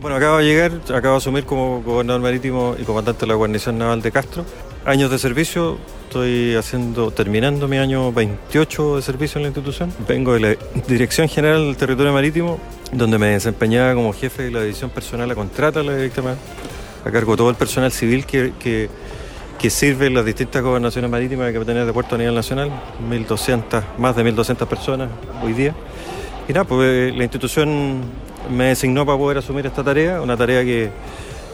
Bueno, 0.00 0.16
acabo 0.16 0.38
de 0.38 0.44
llegar, 0.44 0.72
acabo 0.88 1.14
de 1.14 1.18
asumir 1.18 1.44
como 1.44 1.82
gobernador 1.82 2.22
marítimo 2.22 2.74
y 2.76 2.82
comandante 2.82 3.20
de 3.20 3.26
la 3.28 3.34
guarnición 3.34 3.78
naval 3.78 4.02
de 4.02 4.10
Castro. 4.10 4.44
Años 4.84 5.12
de 5.12 5.18
servicio, 5.18 5.78
estoy 6.04 6.56
haciendo, 6.56 7.12
terminando 7.12 7.68
mi 7.68 7.76
año 7.76 8.10
28 8.10 8.96
de 8.96 9.02
servicio 9.02 9.38
en 9.38 9.42
la 9.42 9.48
institución. 9.50 9.92
Vengo 10.08 10.32
de 10.32 10.40
la 10.40 10.56
Dirección 10.88 11.28
General 11.28 11.64
del 11.64 11.76
Territorio 11.76 12.12
Marítimo, 12.12 12.58
donde 12.90 13.16
me 13.18 13.28
desempeñaba 13.28 13.94
como 13.94 14.12
jefe 14.12 14.44
de 14.44 14.50
la 14.50 14.62
división 14.62 14.90
personal 14.90 15.30
a 15.30 15.34
contrata 15.36 15.84
la 15.84 15.94
directa 15.94 16.22
a 17.04 17.10
cargo 17.10 17.32
de 17.32 17.36
todo 17.36 17.50
el 17.50 17.56
personal 17.56 17.92
civil 17.92 18.26
que 18.26 18.88
que 19.62 19.70
sirve 19.70 20.10
las 20.10 20.24
distintas 20.24 20.60
gobernaciones 20.60 21.08
marítimas 21.08 21.52
que 21.52 21.60
tener 21.60 21.86
de 21.86 21.92
puerto 21.92 22.16
a 22.16 22.18
nivel 22.18 22.34
nacional, 22.34 22.68
1200, 23.08 23.84
más 23.96 24.16
de 24.16 24.24
1.200 24.24 24.66
personas 24.66 25.08
hoy 25.40 25.52
día. 25.52 25.72
Y 26.48 26.52
nada, 26.52 26.64
pues 26.64 26.80
eh, 26.82 27.12
la 27.16 27.22
institución 27.22 28.00
me 28.50 28.64
designó 28.64 29.06
para 29.06 29.16
poder 29.16 29.38
asumir 29.38 29.64
esta 29.64 29.84
tarea, 29.84 30.20
una 30.20 30.36
tarea 30.36 30.64
que, 30.64 30.90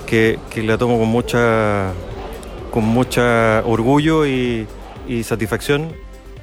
que, 0.06 0.62
la 0.62 0.78
tomo 0.78 0.98
con 0.98 1.08
mucha, 1.08 1.92
con 2.70 2.84
mucha 2.84 3.62
orgullo 3.66 4.26
y, 4.26 4.66
y 5.06 5.22
satisfacción. 5.22 5.92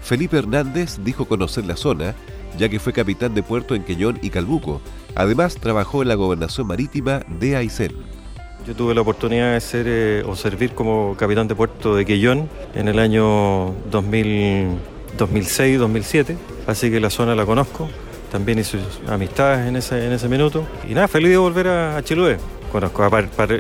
Felipe 0.04 0.38
Hernández 0.38 1.00
dijo 1.04 1.26
conocer 1.26 1.66
la 1.66 1.78
zona, 1.78 2.14
ya 2.60 2.70
que 2.70 2.80
fue 2.80 2.94
capitán 2.94 3.34
de 3.34 3.42
puerto 3.42 3.74
en 3.74 3.84
Queñón 3.84 4.20
y 4.22 4.30
Calbuco. 4.30 4.82
Además, 5.16 5.56
trabajó 5.56 6.04
en 6.04 6.10
la 6.10 6.16
gobernación 6.16 6.68
marítima 6.68 7.22
de 7.28 7.56
Aysén. 7.56 8.15
Yo 8.66 8.74
tuve 8.76 8.96
la 8.96 9.02
oportunidad 9.02 9.54
de 9.54 9.62
ser 9.62 9.86
eh, 9.88 10.24
o 10.26 10.36
servir 10.36 10.72
como 10.72 11.16
capitán 11.18 11.48
de 11.48 11.54
puerto 11.56 11.96
de 11.96 12.04
Quellón 12.06 12.50
en 12.74 12.88
el 12.88 12.98
año 12.98 13.76
2006-2007, 13.92 16.36
así 16.66 16.90
que 16.90 17.00
la 17.00 17.12
zona 17.12 17.36
la 17.36 17.46
conozco. 17.46 17.88
También 18.32 18.58
hice 18.60 18.80
amistades 19.08 19.68
en 19.68 19.76
ese, 19.76 20.04
en 20.06 20.14
ese 20.14 20.28
minuto. 20.28 20.66
Y 20.90 20.96
nada, 20.96 21.08
feliz 21.08 21.30
de 21.30 21.38
volver 21.38 21.68
a, 21.68 22.02
Chiloé. 22.04 22.38
Conozco, 22.72 23.08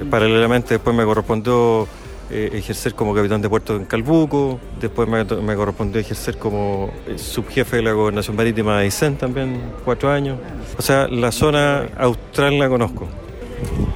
paralelamente 0.09 0.73
después 0.73 0.95
me 0.95 1.05
correspondió 1.05 1.87
eh, 2.31 2.49
ejercer 2.53 2.95
como 2.95 3.13
capitán 3.13 3.39
de 3.39 3.47
puerto 3.47 3.75
en 3.75 3.85
Calbuco, 3.85 4.59
después 4.81 5.07
me, 5.07 5.23
me 5.23 5.55
correspondió 5.55 6.01
ejercer 6.01 6.39
como 6.39 6.89
eh, 7.07 7.19
subjefe 7.19 7.75
de 7.77 7.83
la 7.83 7.91
gobernación 7.91 8.35
marítima 8.35 8.79
de 8.79 8.85
Aysén 8.85 9.15
también, 9.15 9.61
cuatro 9.85 10.09
años. 10.09 10.39
O 10.75 10.81
sea, 10.81 11.07
la 11.07 11.31
zona 11.31 11.87
austral 11.97 12.57
la 12.57 12.67
conozco. 12.67 13.07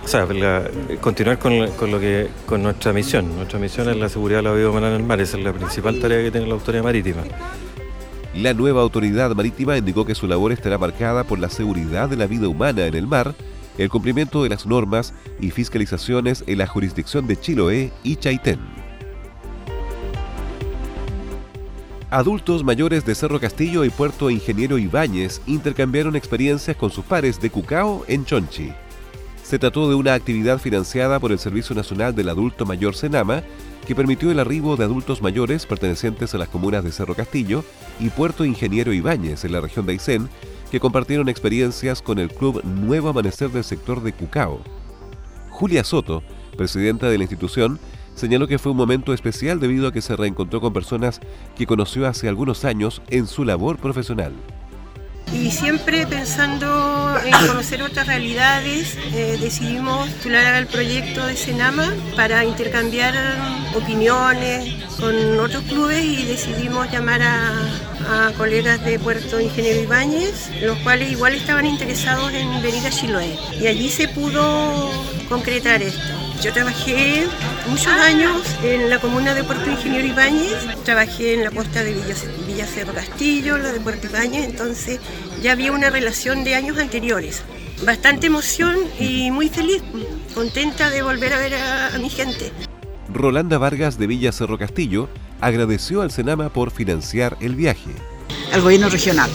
Sea, 0.06 0.28
continuar 1.02 1.38
con, 1.38 1.60
lo 1.60 2.00
que, 2.00 2.30
con 2.46 2.64
nuestra 2.64 2.94
misión. 2.94 3.36
Nuestra 3.36 3.60
misión 3.60 3.90
es 3.90 3.98
la 3.98 4.10
seguridad 4.10 4.40
de 4.40 4.44
la 4.44 4.54
vida 4.54 4.70
humana 4.70 4.90
en 4.90 4.96
el 4.96 5.04
mar. 5.04 5.22
Esa 5.22 5.38
es 5.38 5.44
la 5.44 5.54
principal 5.54 6.00
tarea 6.00 6.24
que 6.24 6.32
tiene 6.32 6.48
la 6.48 6.54
autoridad 6.54 6.84
marítima. 6.84 7.24
La 8.36 8.54
nueva 8.54 8.82
autoridad 8.82 9.36
marítima 9.36 9.78
indicó 9.78 10.06
que 10.06 10.16
su 10.16 10.28
labor 10.28 10.52
estará 10.52 10.78
marcada 10.78 11.24
por 11.24 11.40
la 11.40 11.50
seguridad 11.50 12.10
de 12.10 12.16
la 12.16 12.28
vida 12.28 12.48
humana 12.48 12.86
en 12.86 12.96
el 12.96 13.08
mar, 13.08 13.36
el 13.78 13.90
cumplimiento 13.90 14.44
de 14.44 14.50
las 14.50 14.66
normas 14.66 15.14
y 15.40 15.52
fiscalizaciones 15.52 16.44
en 16.48 16.58
la 16.58 16.68
jurisdicción 16.68 17.28
de 17.28 17.38
Chiloé 17.38 17.92
y 18.04 18.16
Chaitén. 18.16 18.60
Adultos 22.12 22.64
mayores 22.64 23.06
de 23.06 23.14
Cerro 23.14 23.40
Castillo 23.40 23.86
y 23.86 23.92
Puerto 23.92 24.32
Ingeniero 24.32 24.80
Ibáñez 24.80 25.42
intercambiaron 25.46 26.16
experiencias 26.16 26.76
con 26.76 26.90
sus 26.90 27.06
pares 27.06 27.40
de 27.40 27.52
Cucao 27.52 28.04
en 28.08 28.26
Chonchi. 28.26 28.74
Se 29.50 29.58
trató 29.58 29.90
de 29.90 29.96
una 29.96 30.14
actividad 30.14 30.60
financiada 30.60 31.20
por 31.20 31.32
el 31.32 31.40
Servicio 31.40 31.76
Nacional 31.76 32.14
del 32.14 32.30
Adulto 32.30 32.68
Mayor 32.68 32.94
Senama, 32.94 33.42
que 33.88 33.96
permitió 33.96 34.30
el 34.30 34.38
arribo 34.38 34.78
de 34.78 34.84
adultos 34.84 35.24
mayores 35.24 35.66
pertenecientes 35.66 36.36
a 36.36 36.38
las 36.38 36.50
comunas 36.50 36.84
de 36.84 36.92
Cerro 36.92 37.16
Castillo 37.16 37.64
y 38.00 38.12
Puerto 38.12 38.46
Ingeniero 38.46 38.94
Ibáñez 38.94 39.44
en 39.46 39.54
la 39.54 39.62
región 39.62 39.88
de 39.88 39.94
Aysén, 39.94 40.30
que 40.70 40.80
compartieron 40.80 41.30
experiencias 41.30 42.04
con 42.04 42.20
el 42.20 42.30
Club 42.32 42.64
Nuevo 42.64 43.10
Amanecer 43.10 43.50
del 43.50 43.64
sector 43.64 44.04
de 44.04 44.14
Cucao. 44.14 44.62
Julia 45.50 45.84
Soto, 45.84 46.22
presidenta 46.56 47.10
de 47.10 47.18
la 47.18 47.24
institución, 47.24 47.80
señaló 48.14 48.48
que 48.48 48.60
fue 48.60 48.74
un 48.74 48.78
momento 48.78 49.16
especial 49.16 49.60
debido 49.60 49.88
a 49.88 49.92
que 49.92 50.04
se 50.04 50.16
reencontró 50.16 50.62
con 50.62 50.74
personas 50.74 51.22
que 51.58 51.66
conoció 51.66 52.06
hace 52.06 52.28
algunos 52.28 52.66
años 52.66 53.02
en 53.10 53.26
su 53.26 53.44
labor 53.46 53.78
profesional 53.78 54.34
y 55.34 55.52
siempre 55.52 56.08
pensando 56.08 57.18
en 57.24 57.48
conocer 57.48 57.82
otras 57.84 58.08
realidades, 58.08 58.98
eh, 59.14 59.38
decidimos 59.40 60.10
titular 60.16 60.56
el 60.56 60.68
proyecto 60.68 61.26
de 61.26 61.36
Senama 61.36 61.94
para 62.16 62.44
intercambiar 62.46 63.14
opiniones 63.76 64.84
con 65.00 65.40
otros 65.40 65.64
clubes 65.64 66.04
y 66.04 66.26
decidimos 66.26 66.92
llamar 66.92 67.22
a, 67.22 67.76
colegas 68.38 68.84
de 68.84 68.98
Puerto 68.98 69.40
Ingeniero 69.40 69.82
Ibáñez, 69.82 70.50
los 70.64 70.78
cuales 70.80 71.12
igual 71.12 71.36
estaban 71.36 71.68
interesados 71.68 72.34
en 72.34 72.62
venir 72.64 72.86
a 72.88 72.90
Chiloé. 72.90 73.38
Y 73.62 73.68
allí 73.68 73.90
se 73.90 74.08
pudo 74.08 74.92
concretar 75.28 75.84
esto. 75.84 76.19
Yo 76.42 76.54
trabajé 76.54 77.28
muchos 77.68 77.88
años 77.88 78.42
en 78.64 78.90
la 78.90 79.00
comuna 79.00 79.34
de 79.34 79.44
Puerto 79.44 79.70
Ingeniero 79.70 80.08
Ibáñez, 80.08 80.56
trabajé 80.86 81.34
en 81.34 81.44
la 81.44 81.52
costa 81.52 81.84
de 81.84 81.94
Villa, 81.94 82.66
Cerro 82.66 82.94
Castillo, 82.94 83.58
la 83.58 83.74
de 83.74 83.82
Puerto 83.82 84.08
Ibáñez, 84.08 84.46
entonces 84.46 85.02
ya 85.42 85.52
había 85.52 85.74
una 85.74 85.90
relación 85.90 86.46
de 86.46 86.56
años 86.56 86.78
anteriores. 86.78 87.44
Bastante 87.86 88.28
emoción 88.28 88.78
y 88.98 89.32
muy 89.32 89.50
feliz, 89.50 89.84
contenta 90.34 90.90
de 90.90 91.02
volver 91.02 91.34
a 91.34 91.40
ver 91.40 91.56
a 91.56 91.98
mi 92.00 92.10
gente. 92.10 92.54
Rolanda 93.14 93.58
Vargas 93.58 93.98
de 93.98 94.08
Villa 94.08 94.32
Cerro 94.32 94.58
Castillo 94.58 95.10
agradeció 95.42 96.02
al 96.02 96.12
Senama 96.12 96.54
por 96.54 96.72
financiar 96.72 97.36
el 97.42 97.56
viaje 97.56 97.92
al 98.52 98.62
gobierno 98.62 98.90
regional. 98.90 99.30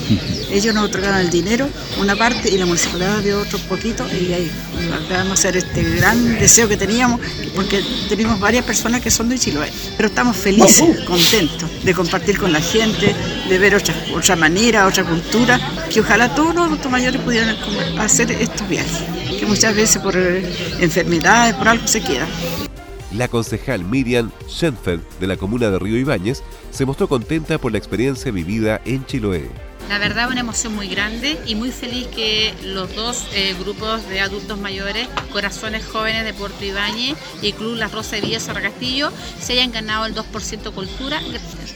Ellos 0.50 0.74
nos 0.74 0.84
otorgaron 0.84 1.20
el 1.20 1.30
dinero, 1.30 1.68
una 1.98 2.16
parte, 2.16 2.48
y 2.48 2.58
la 2.58 2.66
municipalidad 2.66 3.18
dio 3.22 3.40
otro 3.40 3.58
poquito, 3.60 4.06
y 4.08 4.32
ahí 4.32 4.50
a 5.10 5.32
hacer 5.32 5.56
este 5.56 5.82
gran 5.82 6.38
deseo 6.38 6.68
que 6.68 6.76
teníamos, 6.76 7.20
porque 7.54 7.82
tenemos 8.08 8.38
varias 8.38 8.64
personas 8.64 9.00
que 9.00 9.10
son 9.10 9.28
de 9.28 9.38
Chiloé. 9.38 9.70
Pero 9.96 10.08
estamos 10.08 10.36
felices, 10.36 11.00
contentos 11.06 11.70
de 11.82 11.94
compartir 11.94 12.38
con 12.38 12.52
la 12.52 12.60
gente, 12.60 13.14
de 13.48 13.58
ver 13.58 13.74
otra, 13.74 13.94
otra 14.14 14.36
manera, 14.36 14.86
otra 14.86 15.04
cultura, 15.04 15.60
que 15.92 16.00
ojalá 16.00 16.34
todos 16.34 16.54
los 16.54 16.66
adultos 16.66 16.90
mayores 16.90 17.20
pudieran 17.20 17.56
hacer 17.98 18.30
estos 18.32 18.68
viajes, 18.68 19.02
que 19.38 19.46
muchas 19.46 19.74
veces 19.74 20.00
por 20.00 20.16
enfermedades, 20.16 21.54
por 21.54 21.68
algo 21.68 21.86
se 21.86 22.00
quedan. 22.00 22.28
La 23.16 23.28
concejal 23.28 23.84
Miriam 23.84 24.32
Schenfeld 24.48 25.02
de 25.20 25.28
la 25.28 25.36
comuna 25.36 25.70
de 25.70 25.78
Río 25.78 25.96
Ibáñez 25.98 26.42
se 26.70 26.84
mostró 26.84 27.08
contenta 27.08 27.58
por 27.58 27.70
la 27.70 27.78
experiencia 27.78 28.32
vivida 28.32 28.80
en 28.84 29.06
Chiloé. 29.06 29.48
La 29.88 29.98
verdad, 29.98 30.30
una 30.30 30.40
emoción 30.40 30.74
muy 30.74 30.88
grande 30.88 31.38
y 31.46 31.54
muy 31.54 31.70
feliz 31.70 32.06
que 32.08 32.54
los 32.62 32.94
dos 32.96 33.26
eh, 33.32 33.54
grupos 33.60 34.08
de 34.08 34.20
adultos 34.20 34.58
mayores, 34.58 35.08
Corazones 35.30 35.84
Jóvenes 35.84 36.24
de 36.24 36.32
Puerto 36.32 36.64
Ibañez 36.64 37.16
y 37.42 37.52
Club 37.52 37.76
La 37.76 37.88
Rosa 37.88 38.16
de 38.16 38.22
Villa 38.22 38.40
Cerro 38.40 38.62
Castillo, 38.62 39.12
se 39.40 39.52
hayan 39.52 39.72
ganado 39.72 40.06
el 40.06 40.14
2% 40.14 40.72
cultura. 40.72 41.20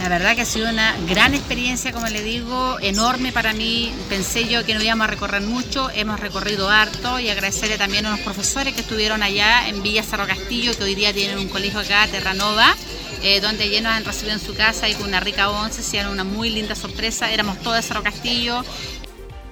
La 0.00 0.08
verdad 0.08 0.34
que 0.34 0.42
ha 0.42 0.46
sido 0.46 0.70
una 0.70 0.96
gran 1.08 1.34
experiencia, 1.34 1.92
como 1.92 2.06
le 2.06 2.22
digo, 2.22 2.78
enorme 2.80 3.30
para 3.30 3.52
mí. 3.52 3.92
Pensé 4.08 4.48
yo 4.48 4.64
que 4.64 4.74
no 4.74 4.82
íbamos 4.82 5.04
a 5.04 5.10
recorrer 5.10 5.42
mucho, 5.42 5.90
hemos 5.94 6.18
recorrido 6.18 6.70
harto 6.70 7.20
y 7.20 7.28
agradecerle 7.28 7.76
también 7.76 8.06
a 8.06 8.10
los 8.10 8.20
profesores 8.20 8.74
que 8.74 8.80
estuvieron 8.80 9.22
allá 9.22 9.68
en 9.68 9.82
Villa 9.82 10.02
Cerro 10.02 10.26
Castillo, 10.26 10.72
que 10.76 10.84
hoy 10.84 10.94
día 10.94 11.12
tienen 11.12 11.38
un 11.38 11.48
colegio 11.48 11.80
acá, 11.80 12.06
Terranova 12.10 12.74
eh, 13.22 13.40
donde 13.40 13.64
ellos 13.64 13.82
nos 13.82 13.92
han 13.92 14.04
recibido 14.04 14.34
en 14.34 14.40
su 14.40 14.54
casa 14.54 14.88
y 14.88 14.94
con 14.94 15.08
una 15.08 15.20
rica 15.20 15.50
once, 15.50 15.80
hicieron 15.80 16.12
una 16.12 16.24
muy 16.24 16.50
linda 16.50 16.74
sorpresa, 16.74 17.30
éramos 17.30 17.58
todos 17.58 17.76
de 17.76 17.82
Cerro 17.82 18.02
Castillo. 18.02 18.62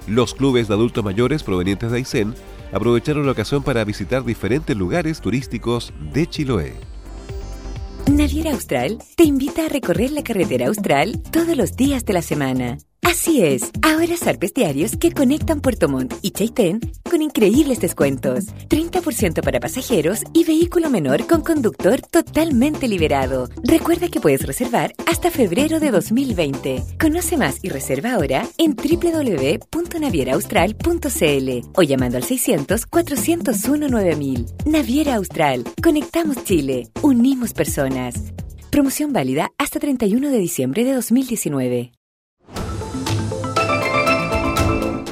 Los 0.07 0.35
clubes 0.35 0.69
de 0.69 0.75
adultos 0.75 1.05
mayores 1.05 1.43
provenientes 1.43 1.91
de 1.91 1.99
Aysén 1.99 2.35
aprovecharon 2.73 3.27
la 3.27 3.33
ocasión 3.33 3.63
para 3.63 3.85
visitar 3.85 4.25
diferentes 4.25 4.77
lugares 4.77 5.21
turísticos 5.21 5.93
de 6.13 6.27
Chiloé. 6.29 6.75
Naviera 8.11 8.53
Austral 8.53 8.99
te 9.17 9.25
invita 9.25 9.67
a 9.67 9.69
recorrer 9.69 10.13
la 10.13 10.23
carretera 10.23 10.69
austral 10.69 11.21
todos 11.33 11.57
los 11.57 11.75
días 11.75 12.05
de 12.05 12.13
la 12.13 12.23
semana. 12.23 12.79
Así 13.07 13.41
es, 13.41 13.71
ahora 13.83 14.15
Sarpes 14.17 14.53
Diarios 14.53 14.97
que 14.97 15.13
conectan 15.13 15.61
Puerto 15.61 15.89
Montt 15.89 16.13
y 16.23 16.33
Chaitén 16.33 16.81
con 17.09 17.23
increíbles 17.23 17.79
descuentos. 17.79 18.47
30% 18.69 19.43
para 19.43 19.61
pasajeros 19.61 20.25
y 20.33 20.43
vehículo 20.43 20.91
menor 20.91 21.25
con 21.29 21.43
conductor 21.43 22.01
totalmente 22.01 22.89
liberado. 22.89 23.49
Recuerda 23.63 24.09
que 24.09 24.19
puedes 24.19 24.45
reservar 24.45 24.93
hasta 25.07 25.31
febrero 25.31 25.79
de 25.79 25.93
2020. 25.93 26.83
Conoce 26.99 27.37
más 27.37 27.61
y 27.63 27.69
reserva 27.69 28.15
ahora 28.15 28.45
en 28.59 28.75
www.navieraaustral.cl 28.75 31.71
o 31.77 31.83
llamando 31.85 32.17
al 32.17 32.25
600 32.25 32.87
401 32.87 33.89
9000. 33.89 34.47
Naviera 34.65 35.15
Austral. 35.15 35.63
Conectamos 35.81 36.43
Chile. 36.43 36.89
Unimos 37.03 37.53
personas. 37.53 38.33
Promoción 38.73 39.13
válida 39.13 39.53
hasta 39.59 39.79
31 39.79 40.29
de 40.29 40.39
diciembre 40.39 40.83
de 40.83 40.95
2019. 40.95 41.93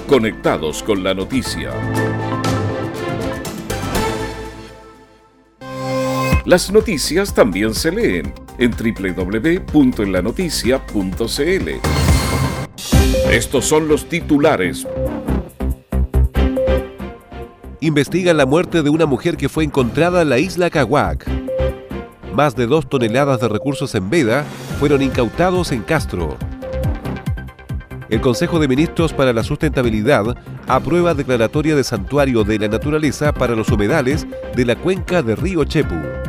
Conectados 0.08 0.82
con 0.82 1.02
la 1.02 1.14
noticia. 1.14 1.72
Las 6.44 6.70
noticias 6.70 7.32
también 7.32 7.74
se 7.74 7.90
leen 7.90 8.34
en 8.58 8.72
www.enlanoticia.cl. 8.72 11.70
Estos 13.30 13.64
son 13.64 13.88
los 13.88 14.06
titulares. 14.06 14.86
Investigan 17.80 18.36
la 18.36 18.44
muerte 18.44 18.82
de 18.82 18.90
una 18.90 19.06
mujer 19.06 19.38
que 19.38 19.48
fue 19.48 19.64
encontrada 19.64 20.20
en 20.20 20.28
la 20.28 20.38
isla 20.38 20.68
Cahuac. 20.68 21.26
Más 22.34 22.54
de 22.54 22.66
dos 22.66 22.90
toneladas 22.90 23.40
de 23.40 23.48
recursos 23.48 23.94
en 23.94 24.10
veda 24.10 24.44
fueron 24.78 25.00
incautados 25.00 25.72
en 25.72 25.80
Castro. 25.80 26.36
El 28.08 28.20
Consejo 28.20 28.58
de 28.58 28.68
Ministros 28.68 29.12
para 29.12 29.32
la 29.32 29.42
Sustentabilidad 29.42 30.36
aprueba 30.66 31.14
declaratoria 31.14 31.74
de 31.74 31.84
santuario 31.84 32.44
de 32.44 32.58
la 32.58 32.68
naturaleza 32.68 33.32
para 33.32 33.54
los 33.54 33.70
humedales 33.70 34.26
de 34.54 34.64
la 34.64 34.76
cuenca 34.76 35.22
de 35.22 35.36
Río 35.36 35.64
Chepu. 35.64 36.23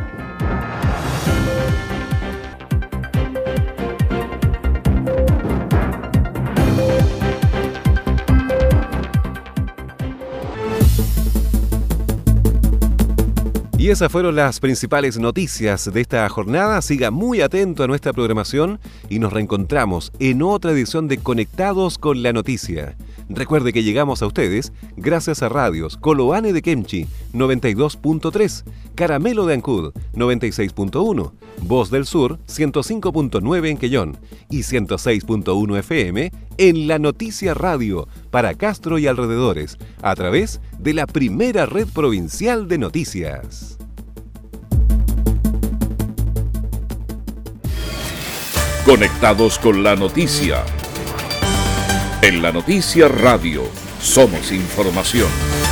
Y 13.86 13.90
esas 13.90 14.10
fueron 14.10 14.34
las 14.34 14.58
principales 14.58 15.16
noticias 15.16 15.92
de 15.92 16.00
esta 16.00 16.28
jornada. 16.28 16.82
Siga 16.82 17.12
muy 17.12 17.40
atento 17.40 17.84
a 17.84 17.86
nuestra 17.86 18.12
programación 18.12 18.80
y 19.08 19.20
nos 19.20 19.32
reencontramos 19.32 20.10
en 20.18 20.42
otra 20.42 20.72
edición 20.72 21.06
de 21.06 21.18
Conectados 21.18 21.96
con 21.96 22.20
la 22.20 22.32
Noticia. 22.32 22.96
Recuerde 23.28 23.72
que 23.72 23.84
llegamos 23.84 24.22
a 24.22 24.26
ustedes 24.26 24.72
gracias 24.96 25.40
a 25.44 25.48
radios 25.48 25.96
Coloane 25.96 26.52
de 26.52 26.62
Kemchi 26.62 27.06
92.3, 27.32 28.64
Caramelo 28.96 29.46
de 29.46 29.54
Ancud 29.54 29.92
96.1, 30.14 31.32
Voz 31.62 31.88
del 31.92 32.06
Sur 32.06 32.40
105.9 32.48 33.68
en 33.68 33.76
Quellón 33.76 34.18
y 34.50 34.62
106.1 34.62 35.78
FM 35.78 36.32
en 36.58 36.88
La 36.88 36.98
Noticia 36.98 37.54
Radio 37.54 38.08
para 38.32 38.54
Castro 38.54 38.98
y 38.98 39.06
alrededores 39.06 39.78
a 40.02 40.12
través 40.16 40.60
de 40.76 40.92
la 40.92 41.06
primera 41.06 41.66
red 41.66 41.86
provincial 41.86 42.66
de 42.66 42.78
noticias. 42.78 43.75
Conectados 48.86 49.58
con 49.58 49.82
la 49.82 49.96
noticia. 49.96 50.64
En 52.22 52.40
la 52.40 52.52
noticia 52.52 53.08
radio 53.08 53.64
somos 54.00 54.52
información. 54.52 55.65